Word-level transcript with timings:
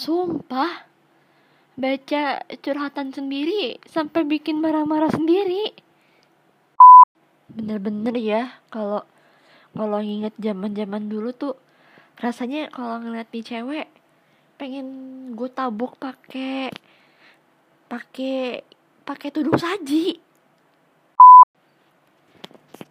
Sumpah, 0.00 0.88
baca 1.76 2.40
curhatan 2.64 3.12
sendiri 3.12 3.76
sampai 3.84 4.24
bikin 4.24 4.56
marah-marah 4.56 5.12
sendiri. 5.12 5.76
Bener-bener 7.52 8.16
ya, 8.16 8.48
kalau 8.72 9.04
kalau 9.76 10.00
inget 10.00 10.32
zaman-zaman 10.40 11.04
dulu 11.04 11.36
tuh 11.36 11.52
rasanya 12.16 12.72
kalau 12.72 12.96
ngeliat 12.96 13.28
nih 13.28 13.44
cewek 13.44 13.88
pengen 14.56 14.88
gue 15.36 15.52
tabuk 15.52 16.00
pakai 16.00 16.72
pakai 17.92 18.64
pakai 19.04 19.28
tudung 19.28 19.60
saji. 19.60 20.16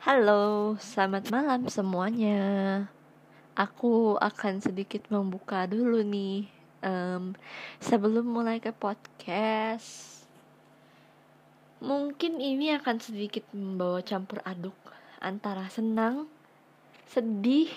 Halo, 0.05 0.77
selamat 0.77 1.33
malam 1.33 1.65
semuanya. 1.73 2.37
Aku 3.57 4.13
akan 4.21 4.61
sedikit 4.61 5.09
membuka 5.09 5.65
dulu 5.65 6.05
nih 6.05 6.58
um, 6.83 7.35
sebelum 7.79 8.25
mulai 8.27 8.59
ke 8.59 8.71
podcast 8.75 10.19
mungkin 11.79 12.43
ini 12.43 12.75
akan 12.75 12.99
sedikit 12.99 13.47
membawa 13.55 14.03
campur 14.03 14.43
aduk 14.43 14.75
antara 15.23 15.71
senang 15.71 16.27
sedih 17.07 17.71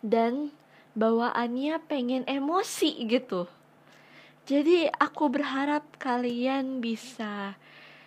dan 0.00 0.50
bawaannya 0.96 1.76
pengen 1.84 2.24
emosi 2.24 3.04
gitu. 3.04 3.44
Jadi 4.48 4.88
aku 4.88 5.28
berharap 5.28 5.84
kalian 6.00 6.80
bisa 6.80 7.58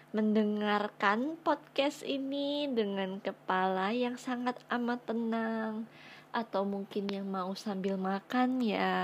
mendengarkan 0.10 1.38
podcast 1.46 2.02
ini 2.02 2.66
dengan 2.66 3.22
kepala 3.22 3.94
yang 3.94 4.18
sangat 4.18 4.58
amat 4.74 5.06
tenang 5.06 5.86
atau 6.34 6.66
mungkin 6.66 7.06
yang 7.06 7.30
mau 7.30 7.54
sambil 7.54 7.94
makan 7.94 8.58
ya 8.66 8.98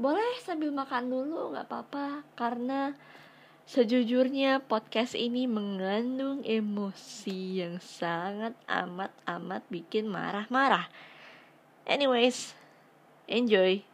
boleh 0.00 0.40
sambil 0.40 0.72
makan 0.72 1.12
dulu 1.12 1.52
nggak 1.52 1.68
apa-apa. 1.68 2.24
Karena 2.32 2.96
sejujurnya 3.68 4.64
podcast 4.64 5.12
ini 5.12 5.44
mengandung 5.44 6.40
emosi 6.40 7.60
yang 7.60 7.76
sangat 7.84 8.56
amat 8.64 9.12
amat 9.28 9.62
bikin 9.68 10.08
marah-marah. 10.08 10.88
Anyways 11.84 12.56
enjoy 13.28 13.84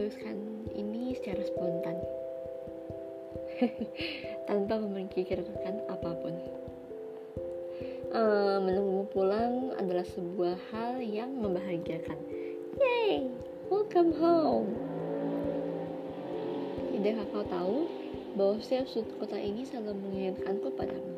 menuliskan 0.00 0.64
ini 0.72 1.12
secara 1.12 1.44
spontan, 1.44 2.00
tanpa 4.48 4.80
memikirkan 4.80 5.76
apa 5.92 6.16
pun. 6.16 6.32
Uh, 8.08 8.64
menunggu 8.64 9.04
pulang 9.12 9.76
adalah 9.76 10.08
sebuah 10.08 10.56
hal 10.72 11.04
yang 11.04 11.36
membahagiakan. 11.36 12.16
Yay, 12.80 13.28
welcome 13.68 14.16
home. 14.16 14.72
Tidak 16.96 17.20
kau 17.36 17.44
tahu 17.44 17.84
bahwa 18.40 18.56
setiap 18.64 18.88
sudut 18.88 19.12
kota 19.20 19.36
ini 19.36 19.68
selalu 19.68 20.00
mengingatkanku 20.00 20.80
padamu. 20.80 21.14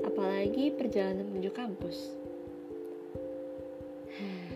Apalagi 0.00 0.72
perjalanan 0.72 1.28
menuju 1.28 1.52
kampus 1.52 2.16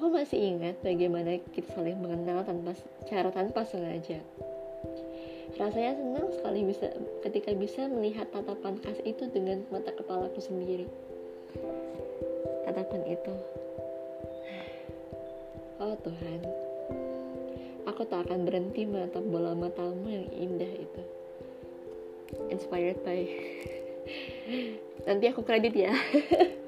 Aku 0.00 0.08
masih 0.08 0.56
ingat 0.56 0.80
bagaimana 0.80 1.36
kita 1.52 1.76
saling 1.76 2.00
mengenal 2.00 2.40
tanpa 2.40 2.72
cara 3.04 3.28
tanpa 3.28 3.68
sengaja. 3.68 4.16
Rasanya 5.60 5.92
senang 5.92 6.32
sekali 6.32 6.64
bisa 6.64 6.88
ketika 7.20 7.52
bisa 7.52 7.84
melihat 7.84 8.24
tatapan 8.32 8.80
khas 8.80 8.96
itu 9.04 9.28
dengan 9.28 9.60
mata 9.68 9.92
kepalaku 9.92 10.40
sendiri. 10.40 10.88
Tatapan 12.64 13.12
itu. 13.12 13.34
Oh 15.84 15.92
Tuhan, 16.00 16.40
aku 17.84 18.00
tak 18.08 18.24
akan 18.24 18.48
berhenti 18.48 18.88
menatap 18.88 19.20
bola 19.28 19.52
matamu 19.52 20.08
yang 20.08 20.32
indah 20.32 20.72
itu. 20.80 21.02
Inspired 22.48 23.04
by 23.04 23.28
Nanti 25.12 25.28
aku 25.28 25.44
kredit 25.44 25.76
ya. 25.76 25.92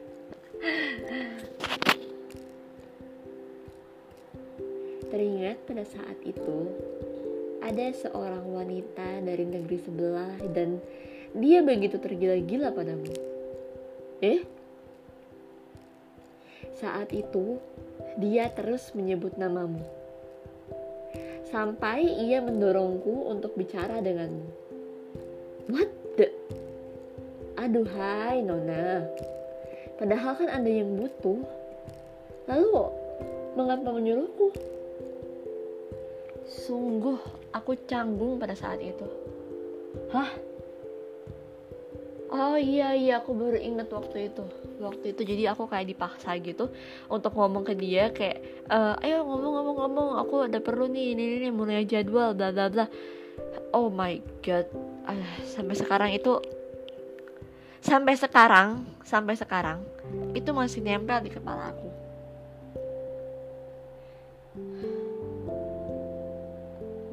pada 5.73 5.89
saat 5.89 6.21
itu, 6.29 6.69
ada 7.65 7.89
seorang 7.97 8.45
wanita 8.45 9.25
dari 9.25 9.49
negeri 9.49 9.81
sebelah 9.81 10.37
dan 10.53 10.77
dia 11.33 11.65
begitu 11.65 11.97
tergila-gila 11.97 12.77
padamu. 12.77 13.09
Eh? 14.21 14.45
Saat 16.77 17.17
itu, 17.17 17.57
dia 18.21 18.53
terus 18.53 18.93
menyebut 18.93 19.41
namamu. 19.41 19.81
Sampai 21.49 22.05
ia 22.05 22.45
mendorongku 22.45 23.33
untuk 23.33 23.57
bicara 23.57 24.05
denganmu. 24.05 24.45
What 25.73 25.89
the? 26.21 26.29
Aduhai 27.57 28.45
Nona. 28.45 29.09
Padahal 29.97 30.37
kan 30.37 30.53
ada 30.53 30.69
yang 30.69 31.01
butuh. 31.01 31.41
Lalu, 32.45 32.93
mengapa 33.57 33.89
menyuruhku? 33.89 34.72
Sungguh 36.47 37.19
aku 37.55 37.77
canggung 37.87 38.39
pada 38.43 38.57
saat 38.57 38.83
itu. 38.83 39.07
Hah? 40.11 40.31
Oh 42.33 42.57
iya 42.57 42.97
iya 42.97 43.21
aku 43.21 43.37
baru 43.37 43.61
inget 43.61 43.93
waktu 43.93 44.33
itu 44.33 44.41
Waktu 44.81 45.13
itu 45.13 45.21
jadi 45.21 45.53
aku 45.53 45.69
kayak 45.69 45.93
dipaksa 45.93 46.33
gitu 46.41 46.73
Untuk 47.13 47.37
ngomong 47.37 47.61
ke 47.61 47.77
dia 47.77 48.09
kayak 48.09 48.41
e, 48.73 48.79
Ayo 49.05 49.21
ngomong-ngomong-ngomong 49.29 50.17
Aku 50.25 50.49
ada 50.49 50.57
perlu 50.57 50.89
nih 50.89 51.13
ini, 51.13 51.45
ini 51.45 51.49
mulai 51.53 51.85
jadwal 51.85 52.33
bla 52.33 52.49
bla 52.49 52.73
bla 52.73 52.89
Oh 53.77 53.93
my 53.93 54.17
god 54.41 54.65
uh, 55.05 55.29
Sampai 55.45 55.77
sekarang 55.77 56.17
itu 56.17 56.41
Sampai 57.85 58.17
sekarang 58.17 58.89
Sampai 59.05 59.37
sekarang 59.37 59.85
Itu 60.33 60.57
masih 60.57 60.81
nempel 60.81 61.21
di 61.21 61.29
kepala 61.29 61.69
aku 61.69 62.02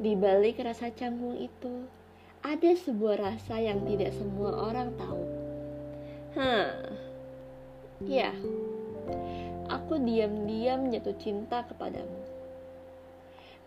Di 0.00 0.16
balik 0.16 0.64
rasa 0.64 0.88
canggung 0.96 1.36
itu, 1.36 1.84
ada 2.40 2.72
sebuah 2.72 3.20
rasa 3.20 3.60
yang 3.60 3.84
tidak 3.84 4.16
semua 4.16 4.72
orang 4.72 4.96
tahu. 4.96 5.24
Hah, 6.40 6.72
ya, 8.08 8.32
aku 9.68 10.00
diam-diam 10.00 10.88
jatuh 10.88 11.12
cinta 11.20 11.68
kepadamu. 11.68 12.16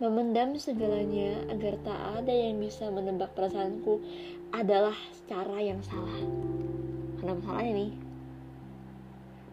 Memendam 0.01 0.57
segalanya 0.57 1.45
agar 1.53 1.77
tak 1.85 2.01
ada 2.25 2.33
yang 2.33 2.57
bisa 2.57 2.89
menebak 2.89 3.37
perasaanku 3.37 4.01
adalah 4.49 4.97
cara 5.29 5.61
yang 5.61 5.85
salah. 5.85 6.17
Kenapa 7.21 7.45
salahnya 7.45 7.73
nih? 7.77 7.93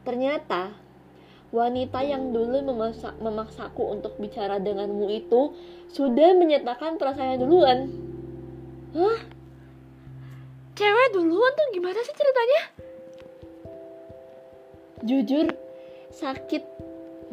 Ternyata 0.01 0.73
wanita 1.51 2.01
yang 2.07 2.31
dulu 2.31 2.63
memaksa, 2.63 3.15
memaksaku 3.19 3.83
untuk 3.99 4.15
bicara 4.23 4.63
denganmu 4.63 5.07
itu 5.11 5.55
sudah 5.91 6.35
menyatakan 6.39 6.95
perasaannya 6.95 7.39
duluan. 7.43 7.79
Hah? 8.95 9.19
Cewek 10.79 11.09
duluan 11.13 11.53
tuh 11.59 11.67
gimana 11.75 11.99
sih 12.03 12.15
ceritanya? 12.15 12.63
Jujur, 15.05 15.47
sakit 16.15 16.63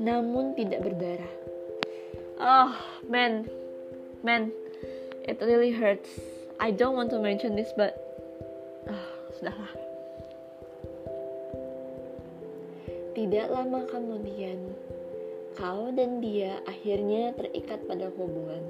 namun 0.01 0.53
tidak 0.57 0.83
berdarah. 0.83 1.33
Oh, 2.37 2.73
man. 3.09 3.49
Man, 4.25 4.53
it 5.25 5.41
really 5.41 5.73
hurts. 5.73 6.09
I 6.59 6.73
don't 6.73 6.97
want 6.97 7.13
to 7.13 7.21
mention 7.21 7.53
this, 7.53 7.69
but... 7.77 7.97
Oh, 8.89 9.05
sudahlah. 9.37 9.69
Tidak 13.17 13.49
lama 13.49 13.81
kemudian, 13.89 14.61
kau 15.57 15.89
dan 15.89 16.21
dia 16.21 16.61
akhirnya 16.69 17.33
terikat 17.33 17.81
pada 17.89 18.13
hubungan. 18.13 18.61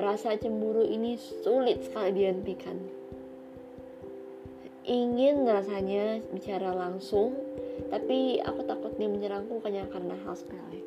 Rasa 0.00 0.32
cemburu 0.40 0.80
ini 0.80 1.20
sulit 1.44 1.84
sekali 1.84 2.24
dihentikan. 2.24 2.80
Ingin 4.88 5.44
rasanya 5.44 6.24
bicara 6.32 6.72
langsung, 6.72 7.36
tapi 7.92 8.40
aku 8.40 8.64
takut 8.64 8.96
dia 8.96 9.12
menyerangku 9.12 9.60
hanya 9.68 9.84
karena 9.92 10.16
hal 10.24 10.32
sepele. 10.32 10.80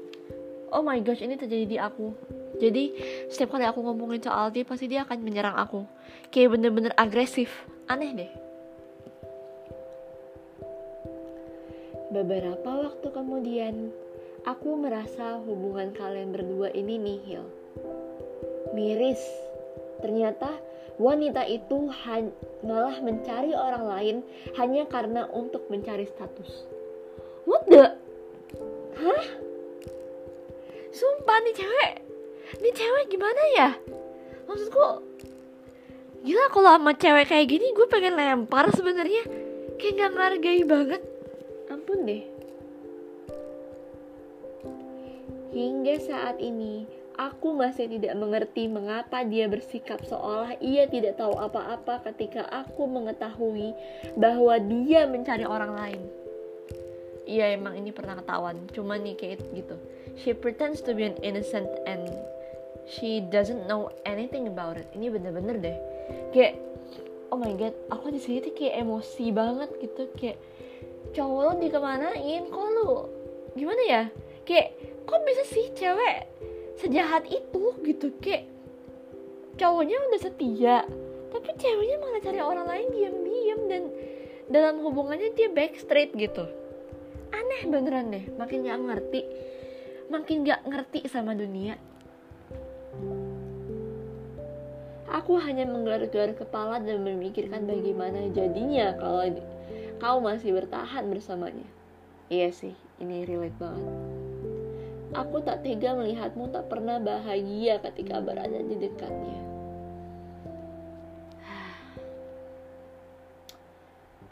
Oh 0.73 0.81
my 0.81 0.97
gosh, 1.06 1.21
ini 1.21 1.38
terjadi 1.38 1.65
di 1.69 1.77
aku. 1.77 2.09
jadi 2.57 2.89
setiap 3.30 3.53
kali 3.53 3.69
aku 3.69 3.85
ngomongin 3.85 4.18
soal 4.18 4.50
dia 4.50 4.65
pasti 4.65 4.89
dia 4.89 5.06
akan 5.06 5.21
menyerang 5.21 5.53
aku 5.53 5.85
kayak 6.33 6.57
bener-bener 6.57 6.89
agresif 6.97 7.69
aneh 7.85 8.18
deh 8.18 8.46
beberapa 12.07 12.88
waktu 12.88 13.07
kemudian 13.12 13.92
aku 14.48 14.80
merasa 14.80 15.44
hubungan 15.44 15.92
kalian 15.92 16.31
berdua 16.31 16.71
ini 16.71 16.95
nihil. 16.95 17.44
Miris. 18.71 19.19
Ternyata 20.00 20.48
wanita 21.01 21.44
itu 21.50 21.89
malah 22.63 22.98
mencari 23.04 23.51
orang 23.51 23.83
lain 23.89 24.15
hanya 24.56 24.86
karena 24.88 25.27
untuk 25.33 25.68
mencari 25.68 26.07
status. 26.07 26.69
What 27.44 27.68
the? 27.68 27.98
Hah? 28.98 29.24
Sumpah 30.94 31.38
nih 31.44 31.56
cewek. 31.57 31.94
Ini 32.63 32.69
cewek 32.71 33.06
gimana 33.12 33.44
ya? 33.57 33.69
Maksudku 34.48 35.04
gila 36.24 36.50
kalau 36.50 36.75
sama 36.75 36.92
cewek 36.98 37.30
kayak 37.30 37.48
gini 37.51 37.71
gue 37.75 37.88
pengen 37.92 38.15
lempar 38.15 38.71
sebenarnya. 38.71 39.27
Kayak 39.77 39.94
nggak 39.98 40.13
ngargai 40.15 40.63
banget 40.65 41.01
ampun 41.87 42.03
deh. 42.03 42.23
Hingga 45.55 45.95
saat 46.03 46.35
ini 46.43 46.83
aku 47.15 47.55
masih 47.55 47.87
tidak 47.87 48.11
mengerti 48.19 48.67
mengapa 48.67 49.23
dia 49.23 49.47
bersikap 49.47 50.03
seolah 50.03 50.59
ia 50.59 50.83
tidak 50.91 51.15
tahu 51.15 51.39
apa-apa 51.39 52.03
ketika 52.11 52.43
aku 52.51 52.91
mengetahui 52.91 53.71
bahwa 54.19 54.59
dia 54.59 55.07
mencari 55.07 55.47
orang 55.47 55.71
lain. 55.79 56.01
Iya 57.23 57.55
emang 57.55 57.79
ini 57.79 57.95
pernah 57.95 58.19
ketahuan. 58.19 58.67
Cuman 58.75 59.07
nih 59.07 59.15
kayak 59.15 59.47
gitu. 59.55 59.79
She 60.19 60.35
pretends 60.35 60.83
to 60.83 60.91
be 60.91 61.07
an 61.07 61.15
innocent 61.23 61.71
and 61.87 62.03
she 62.83 63.23
doesn't 63.31 63.63
know 63.71 63.95
anything 64.03 64.51
about 64.51 64.75
it. 64.75 64.91
Ini 64.91 65.07
bener-bener 65.07 65.55
deh. 65.55 65.77
Kayak 66.35 66.59
oh 67.31 67.39
my 67.39 67.55
god 67.55 67.71
aku 67.87 68.11
di 68.11 68.19
sini 68.19 68.43
tuh 68.43 68.51
kayak 68.51 68.75
emosi 68.83 69.31
banget 69.31 69.71
gitu. 69.79 70.11
Kayak 70.19 70.37
cowok 71.15 71.42
lo 71.44 71.51
dikemanain? 71.59 72.44
Kok 72.48 72.68
lo 72.74 72.89
gimana 73.54 73.83
ya? 73.88 74.04
Kayak 74.48 74.75
kok 75.04 75.21
bisa 75.24 75.44
sih 75.48 75.68
cewek 75.75 76.18
sejahat 76.80 77.27
itu 77.27 77.63
gitu? 77.83 78.12
Kayak 78.24 78.48
cowoknya 79.57 79.98
udah 80.07 80.21
setia 80.21 80.77
tapi 81.27 81.50
ceweknya 81.59 81.98
malah 82.00 82.21
cari 82.24 82.39
orang 82.39 82.68
lain 82.68 82.88
diam-diam 82.94 83.62
dan 83.68 83.83
dalam 84.48 84.80
hubungannya 84.80 85.36
dia 85.36 85.51
backstreet 85.51 86.15
gitu. 86.15 86.48
Aneh 87.36 87.68
beneran 87.68 88.13
deh 88.13 88.25
makin 88.39 88.63
gak 88.63 88.80
ngerti 88.80 89.21
makin 90.07 90.48
gak 90.48 90.63
ngerti 90.63 91.04
sama 91.12 91.36
dunia. 91.36 91.75
Aku 95.07 95.39
hanya 95.39 95.68
menggelar-gelar 95.68 96.36
kepala 96.36 96.80
dan 96.83 97.04
memikirkan 97.04 97.68
bagaimana 97.68 98.31
jadinya 98.31 98.95
kalau 98.95 99.24
kau 99.97 100.21
masih 100.21 100.53
bertahan 100.53 101.09
bersamanya. 101.09 101.65
Iya 102.27 102.51
sih, 102.51 102.75
ini 103.01 103.23
relate 103.23 103.57
banget. 103.57 103.88
Aku 105.15 105.39
tak 105.41 105.63
tega 105.63 105.95
melihatmu 105.95 106.51
tak 106.51 106.67
pernah 106.67 106.99
bahagia 106.99 107.79
ketika 107.81 108.19
berada 108.19 108.59
di 108.59 108.75
dekatnya. 108.75 109.41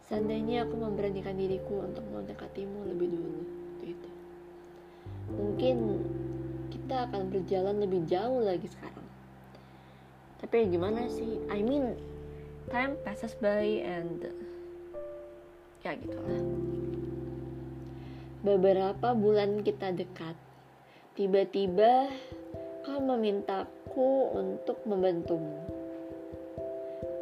Seandainya 0.05 0.69
aku 0.69 0.77
memberanikan 0.77 1.33
diriku 1.33 1.81
untuk 1.81 2.05
mendekatimu 2.13 2.85
lebih 2.93 3.09
dulu, 3.09 3.41
itu. 3.81 4.09
Mungkin 5.33 5.77
kita 6.69 7.09
akan 7.09 7.33
berjalan 7.33 7.81
lebih 7.81 8.05
jauh 8.05 8.45
lagi 8.45 8.69
sekarang 8.69 9.05
tapi 10.45 10.69
gimana 10.69 11.09
sih 11.09 11.41
I 11.49 11.65
mean 11.65 11.97
time 12.69 13.01
passes 13.01 13.33
by 13.41 13.81
and 13.81 14.29
ya 15.85 15.93
gitu. 16.01 16.17
Lah 16.17 16.43
beberapa 18.45 19.17
bulan 19.17 19.65
kita 19.65 19.89
dekat 19.89 20.37
tiba-tiba 21.17 22.13
kau 22.85 23.01
memintaku 23.01 24.37
untuk 24.37 24.77
membantumu. 24.85 25.65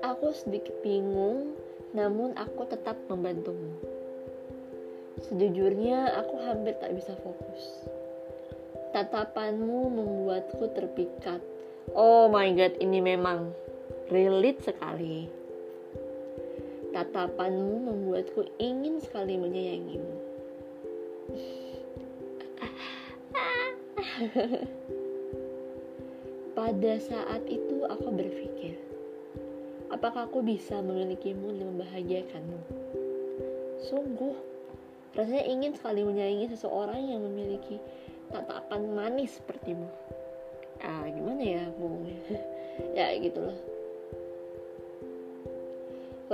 Aku 0.04 0.36
sedikit 0.36 0.76
bingung 0.84 1.56
namun 1.96 2.36
aku 2.36 2.68
tetap 2.68 3.00
membantumu. 3.08 3.80
Sejujurnya 5.24 6.20
aku 6.20 6.36
hampir 6.44 6.76
tak 6.84 6.92
bisa 6.92 7.16
fokus. 7.24 7.88
Tatapanmu 8.92 9.96
membuatku 9.96 10.76
terpikat. 10.76 11.40
Oh 11.96 12.28
my 12.28 12.52
god, 12.52 12.76
ini 12.84 13.00
memang 13.00 13.56
relate 14.12 14.60
sekali. 14.60 15.43
Tatapanmu 16.94 17.90
membuatku 17.90 18.46
ingin 18.62 19.02
sekali 19.02 19.36
menyayangimu. 19.42 20.14
Pada 26.58 26.94
saat 27.02 27.44
itu 27.50 27.82
aku 27.90 28.08
berpikir, 28.14 28.78
apakah 29.90 30.30
aku 30.30 30.46
bisa 30.46 30.78
memilikimu 30.80 31.50
dan 31.58 31.74
membahagiakanmu? 31.74 32.62
Sungguh, 33.90 34.38
rasanya 35.18 35.50
ingin 35.50 35.74
sekali 35.74 36.06
menyayangi 36.06 36.54
seseorang 36.54 37.02
yang 37.10 37.26
memiliki 37.26 37.82
tatapan 38.30 38.82
manis 38.94 39.38
sepertimu 39.42 39.86
ah 40.84 41.06
gimana 41.08 41.42
ya 41.42 41.64
ngomongnya 41.80 42.20
ya 42.98 43.16
gitulah 43.22 43.56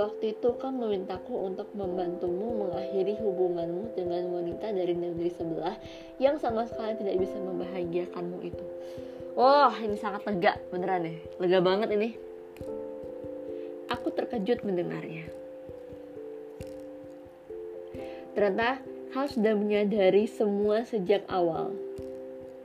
Waktu 0.00 0.32
itu 0.32 0.56
kan 0.56 0.80
memintaku 0.80 1.44
untuk 1.44 1.68
membantumu 1.76 2.64
mengakhiri 2.64 3.20
hubunganmu 3.20 3.92
dengan 3.92 4.32
wanita 4.32 4.72
dari 4.72 4.96
negeri 4.96 5.28
sebelah 5.28 5.76
yang 6.16 6.40
sama 6.40 6.64
sekali 6.64 6.96
tidak 6.96 7.20
bisa 7.20 7.36
membahagiakanmu 7.36 8.38
itu. 8.40 8.64
Wah, 9.36 9.76
ini 9.76 10.00
sangat 10.00 10.24
lega, 10.24 10.56
beneran 10.72 11.04
ya. 11.04 11.20
Lega 11.36 11.60
banget 11.60 11.92
ini. 11.92 12.16
Aku 13.92 14.08
terkejut 14.08 14.64
mendengarnya. 14.64 15.28
Ternyata 18.32 18.80
kau 19.12 19.28
sudah 19.28 19.52
menyadari 19.52 20.24
semua 20.24 20.88
sejak 20.88 21.28
awal. 21.28 21.76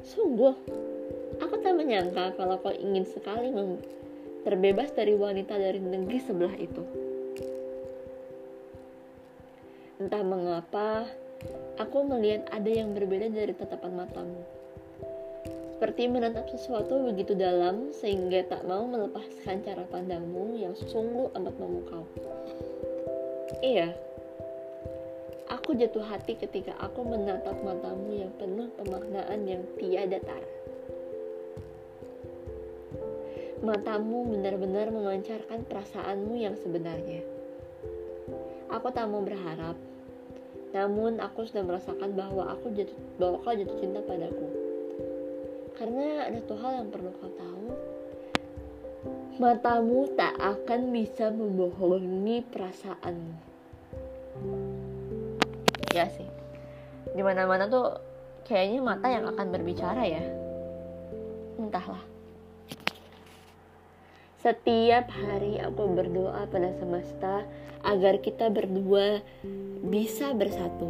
Sungguh, 0.08 0.56
Aku 1.44 1.60
tak 1.60 1.76
menyangka 1.76 2.32
kalau 2.40 2.56
kau 2.64 2.72
ingin 2.72 3.04
sekali 3.04 3.52
terbebas 4.48 4.96
dari 4.96 5.20
wanita 5.20 5.60
dari 5.60 5.84
negeri 5.84 6.20
sebelah 6.24 6.56
itu. 6.56 7.05
Entah 10.06 10.22
mengapa, 10.22 11.10
aku 11.82 12.06
melihat 12.06 12.46
ada 12.54 12.70
yang 12.70 12.94
berbeda 12.94 13.26
dari 13.26 13.58
tatapan 13.58 14.06
matamu. 14.06 14.38
Seperti 15.74 16.06
menatap 16.06 16.46
sesuatu 16.46 17.10
begitu 17.10 17.34
dalam 17.34 17.90
sehingga 17.90 18.46
tak 18.46 18.70
mau 18.70 18.86
melepaskan 18.86 19.66
cara 19.66 19.82
pandangmu 19.90 20.62
yang 20.62 20.78
sungguh 20.78 21.34
amat 21.34 21.58
memukau. 21.58 22.06
Iya, 23.66 23.98
aku 25.50 25.74
jatuh 25.74 26.06
hati 26.06 26.38
ketika 26.38 26.78
aku 26.78 27.02
menatap 27.02 27.58
matamu 27.66 28.14
yang 28.14 28.30
penuh 28.38 28.70
pemaknaan 28.78 29.42
yang 29.50 29.66
tiada 29.82 30.22
tara 30.22 30.50
matamu 33.66 34.30
benar-benar 34.30 34.94
memancarkan 34.94 35.66
perasaanmu 35.66 36.38
yang 36.38 36.54
sebenarnya. 36.54 37.26
Aku 38.70 38.92
tak 38.94 39.10
mau 39.10 39.26
berharap, 39.26 39.74
namun 40.76 41.24
aku 41.24 41.48
sudah 41.48 41.64
merasakan 41.64 42.12
bahwa 42.20 42.52
aku 42.52 42.68
jatuh, 42.76 43.00
bahwa 43.16 43.40
kau 43.48 43.56
jatuh 43.56 43.80
cinta 43.80 44.04
padaku. 44.04 44.44
Karena 45.80 46.28
ada 46.28 46.36
satu 46.44 46.56
hal 46.60 46.84
yang 46.84 46.90
perlu 46.92 47.16
kau 47.16 47.32
tahu, 47.32 47.68
matamu 49.40 50.12
tak 50.20 50.36
akan 50.36 50.92
bisa 50.92 51.32
membohongi 51.32 52.44
perasaanmu. 52.52 53.36
Ya 55.96 56.12
sih, 56.12 56.28
di 57.16 57.24
mana-mana 57.24 57.72
tuh 57.72 57.96
kayaknya 58.44 58.84
mata 58.84 59.08
yang 59.08 59.32
akan 59.32 59.48
berbicara 59.56 60.04
ya. 60.04 60.28
Entahlah. 61.56 62.15
Setiap 64.46 65.10
hari 65.10 65.58
aku 65.58 65.90
berdoa 65.90 66.46
pada 66.46 66.70
semesta 66.78 67.50
agar 67.82 68.22
kita 68.22 68.54
berdua 68.54 69.26
bisa 69.82 70.38
bersatu. 70.38 70.86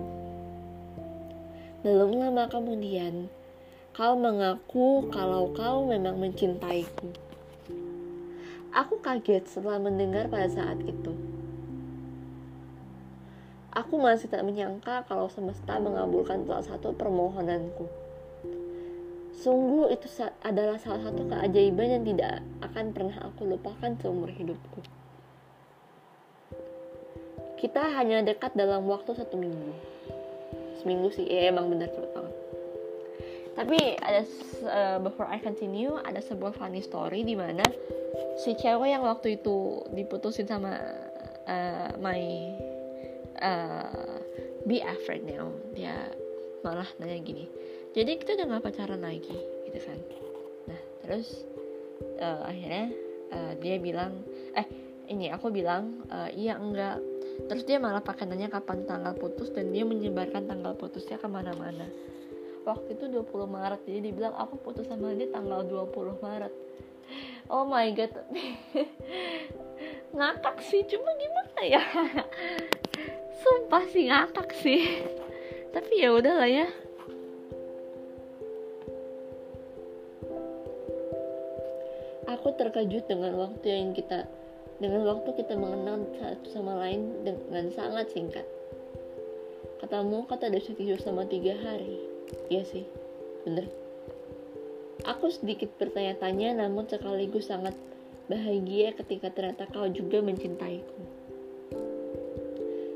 Belum 1.80 2.20
lama 2.20 2.52
kemudian, 2.52 3.32
kau 3.96 4.20
mengaku 4.20 5.08
kalau 5.08 5.56
kau 5.56 5.88
memang 5.88 6.20
mencintaiku. 6.20 7.16
Aku 8.76 9.00
kaget 9.00 9.48
setelah 9.48 9.80
mendengar 9.80 10.28
pada 10.28 10.52
saat 10.52 10.84
itu. 10.84 11.16
Aku 13.72 14.04
masih 14.04 14.28
tak 14.28 14.44
menyangka 14.44 15.08
kalau 15.08 15.32
semesta 15.32 15.80
mengabulkan 15.80 16.44
salah 16.44 16.76
satu 16.76 16.92
permohonanku. 16.92 17.88
Sungguh 19.46 19.94
itu 19.94 20.10
adalah 20.42 20.82
salah 20.82 21.06
satu 21.06 21.30
keajaiban 21.30 22.02
yang 22.02 22.04
tidak 22.10 22.42
akan 22.66 22.90
pernah 22.90 23.30
aku 23.30 23.46
lupakan 23.46 23.94
seumur 24.02 24.34
hidupku. 24.34 24.82
Kita 27.62 27.94
hanya 27.94 28.26
dekat 28.26 28.58
dalam 28.58 28.90
waktu 28.90 29.14
satu 29.14 29.38
minggu. 29.38 29.70
Seminggu 30.82 31.14
sih 31.14 31.30
ya 31.30 31.54
emang 31.54 31.70
benar 31.70 31.94
cepet 31.94 32.10
banget. 32.10 32.36
Tapi 33.56 33.78
ada 34.02 34.22
uh, 34.66 34.98
before 35.06 35.30
I 35.30 35.38
continue 35.38 35.94
ada 36.02 36.20
sebuah 36.26 36.58
funny 36.58 36.82
story 36.82 37.22
di 37.22 37.38
mana 37.38 37.64
si 38.42 38.58
cewek 38.58 38.98
yang 38.98 39.06
waktu 39.06 39.40
itu 39.40 39.86
diputusin 39.94 40.50
sama 40.50 40.76
uh, 41.46 41.90
my 42.02 42.22
uh, 43.40 44.20
BF 44.68 45.00
right 45.08 45.24
now 45.24 45.48
dia 45.72 45.96
malah 46.68 46.90
nanya 47.00 47.22
gini 47.24 47.46
jadi 47.96 48.20
kita 48.20 48.36
udah 48.36 48.60
gak 48.60 48.66
pacaran 48.68 49.00
lagi 49.00 49.40
gitu 49.64 49.80
kan. 49.80 50.00
Nah 50.68 50.82
terus 51.00 51.48
uh, 52.20 52.44
akhirnya 52.44 52.92
uh, 53.32 53.54
dia 53.64 53.80
bilang 53.80 54.20
eh 54.52 54.68
ini 55.08 55.32
aku 55.32 55.48
bilang 55.48 56.04
uh, 56.12 56.28
iya 56.36 56.60
enggak. 56.60 57.00
Terus 57.48 57.64
dia 57.64 57.80
malah 57.80 58.04
pakai 58.04 58.28
nanya 58.28 58.52
kapan 58.52 58.84
tanggal 58.84 59.16
putus 59.16 59.52
dan 59.56 59.72
dia 59.72 59.88
menyebarkan 59.88 60.44
tanggal 60.44 60.76
putusnya 60.76 61.16
ke 61.16 61.28
mana-mana. 61.28 61.88
Waktu 62.68 63.00
itu 63.00 63.08
20 63.08 63.32
Maret 63.48 63.82
jadi 63.88 64.00
dia 64.04 64.14
bilang 64.14 64.36
aku 64.36 64.60
putus 64.60 64.92
sama 64.92 65.16
dia 65.16 65.32
tanggal 65.32 65.64
20 65.64 66.20
Maret. 66.20 66.54
Oh 67.48 67.64
my 67.64 67.88
god. 67.96 68.12
Ngakak 70.16 70.58
sih 70.68 70.84
cuma 70.84 71.12
gimana 71.16 71.62
ya? 71.64 71.84
Sumpah 73.40 73.84
sih 73.88 74.12
ngakak 74.12 74.50
sih. 74.60 74.84
Tapi 75.76 75.94
ya 76.00 76.16
udahlah 76.16 76.48
ya 76.48 76.68
aku 82.30 82.54
terkejut 82.58 83.06
dengan 83.10 83.38
waktu 83.38 83.68
yang 83.70 83.94
kita 83.94 84.30
dengan 84.82 85.08
waktu 85.08 85.30
kita 85.40 85.56
mengenal 85.56 86.04
satu 86.20 86.48
sama 86.52 86.76
lain 86.82 87.24
dengan 87.24 87.72
sangat 87.72 88.12
singkat 88.12 88.44
katamu 89.80 90.28
kata 90.28 90.52
ada 90.52 90.60
tidur 90.60 91.00
sama 91.00 91.24
tiga 91.30 91.56
hari 91.62 92.16
Iya 92.50 92.64
sih, 92.66 92.86
bener. 93.46 93.70
Aku 95.06 95.30
sedikit 95.30 95.70
bertanya-tanya 95.78 96.66
namun 96.66 96.90
sekaligus 96.90 97.50
sangat 97.50 97.78
bahagia 98.26 98.94
ketika 98.98 99.30
ternyata 99.30 99.70
kau 99.70 99.86
juga 99.90 100.22
mencintaiku. 100.26 101.02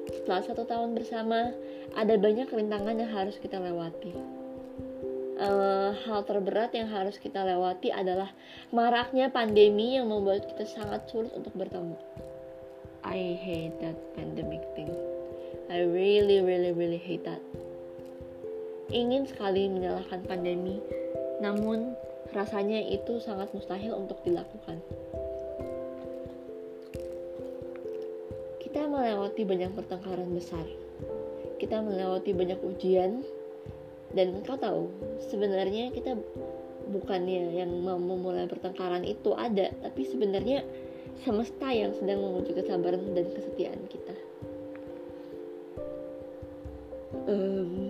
Setelah 0.10 0.42
satu 0.42 0.66
tahun 0.66 0.98
bersama, 0.98 1.54
ada 1.94 2.18
banyak 2.18 2.50
rintangan 2.50 2.98
yang 2.98 3.12
harus 3.14 3.38
kita 3.38 3.62
lewati. 3.62 4.39
Uh, 5.40 5.96
hal 6.04 6.28
terberat 6.28 6.76
yang 6.76 6.92
harus 6.92 7.16
kita 7.16 7.40
lewati 7.40 7.96
adalah 7.96 8.28
maraknya 8.76 9.32
pandemi 9.32 9.96
yang 9.96 10.12
membuat 10.12 10.44
kita 10.52 10.68
sangat 10.68 11.08
sulit 11.08 11.32
untuk 11.32 11.56
bertemu. 11.56 11.96
I 13.08 13.40
hate 13.40 13.80
that 13.80 13.96
pandemic 14.20 14.68
thing. 14.76 14.92
I 15.72 15.88
really, 15.88 16.44
really, 16.44 16.76
really 16.76 17.00
hate 17.00 17.24
that 17.24 17.40
ingin 18.90 19.30
sekali 19.30 19.70
menyalahkan 19.70 20.26
pandemi, 20.26 20.82
namun 21.42 21.94
rasanya 22.34 22.82
itu 22.82 23.22
sangat 23.22 23.50
mustahil 23.54 23.94
untuk 23.94 24.22
dilakukan. 24.26 24.82
Kita 28.62 28.86
melewati 28.86 29.42
banyak 29.46 29.72
pertengkaran 29.74 30.30
besar. 30.34 30.66
Kita 31.58 31.82
melewati 31.82 32.32
banyak 32.34 32.60
ujian 32.62 33.26
dan 34.18 34.42
kau 34.42 34.58
tahu, 34.58 34.90
sebenarnya 35.30 35.94
kita 35.94 36.18
bukannya 36.90 37.54
yang 37.54 37.70
mau 37.86 38.02
memulai 38.02 38.50
pertengkaran 38.50 39.06
itu 39.06 39.38
ada, 39.38 39.70
tapi 39.86 40.02
sebenarnya 40.10 40.66
semesta 41.22 41.70
yang 41.70 41.94
sedang 41.94 42.26
menguji 42.26 42.58
kesabaran 42.58 43.14
dan 43.14 43.28
kesetiaan 43.30 43.82
kita. 43.86 44.16
Um, 47.30 47.90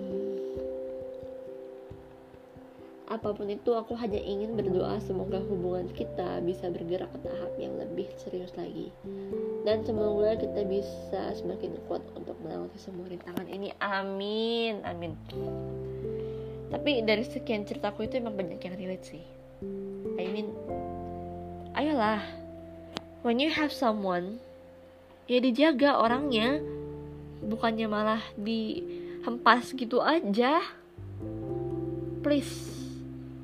apa 3.07 3.31
pun 3.31 3.47
itu 3.47 3.71
aku 3.71 3.95
hanya 3.95 4.19
ingin 4.19 4.53
berdoa 4.59 4.99
semoga 5.01 5.39
hubungan 5.47 5.88
kita 5.95 6.43
bisa 6.43 6.67
bergerak 6.67 7.09
ke 7.15 7.19
tahap 7.25 7.51
yang 7.55 7.79
lebih 7.79 8.11
serius 8.19 8.51
lagi. 8.59 8.91
Dan 9.63 9.88
semoga 9.88 10.35
kita 10.35 10.67
bisa 10.67 11.33
semakin 11.39 11.79
kuat 11.88 12.03
untuk 12.19 12.35
melewati 12.43 12.77
semua 12.77 13.07
rintangan 13.07 13.47
ini. 13.47 13.71
Amin 13.79 14.83
amin 14.83 15.15
tapi 16.69 17.01
dari 17.01 17.25
sekian 17.25 17.65
ceritaku 17.65 18.05
itu 18.05 18.21
emang 18.21 18.38
banyak 18.38 18.61
yang 18.61 18.75
relate 18.77 19.05
sih 19.05 19.25
I 20.15 20.25
mean 20.29 20.53
ayolah 21.73 22.21
when 23.25 23.41
you 23.41 23.49
have 23.49 23.73
someone 23.73 24.38
ya 25.25 25.41
dijaga 25.41 25.97
orangnya 25.97 26.61
bukannya 27.41 27.89
malah 27.89 28.21
dihempas 28.38 29.73
gitu 29.73 30.01
aja 30.01 30.61
please 32.21 32.79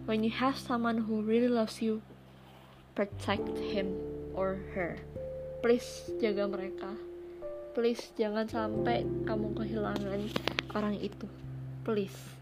when 0.05 0.23
you 0.23 0.29
have 0.29 0.57
someone 0.57 1.09
who 1.09 1.21
really 1.21 1.49
loves 1.49 1.81
you, 1.81 2.01
protect 2.93 3.57
him 3.57 3.89
or 4.33 4.61
her. 4.77 5.01
Please 5.65 6.09
jaga 6.21 6.45
mereka. 6.45 6.93
Please 7.73 8.13
jangan 8.15 8.45
sampai 8.47 9.03
kamu 9.25 9.51
kehilangan 9.57 10.29
orang 10.77 10.95
itu. 11.01 11.27
Please. 11.81 12.34